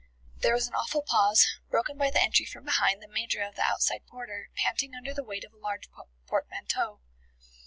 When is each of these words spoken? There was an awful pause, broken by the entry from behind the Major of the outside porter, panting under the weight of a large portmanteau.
There 0.37 0.55
was 0.55 0.65
an 0.67 0.73
awful 0.73 1.03
pause, 1.03 1.59
broken 1.69 1.95
by 1.95 2.09
the 2.09 2.19
entry 2.19 2.43
from 2.47 2.65
behind 2.65 3.03
the 3.03 3.07
Major 3.07 3.43
of 3.43 3.53
the 3.55 3.61
outside 3.61 4.07
porter, 4.07 4.49
panting 4.55 4.95
under 4.95 5.13
the 5.13 5.23
weight 5.23 5.43
of 5.45 5.53
a 5.53 5.57
large 5.59 5.89
portmanteau. 6.25 7.01